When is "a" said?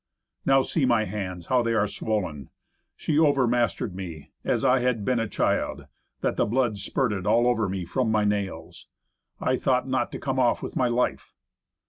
5.19-5.27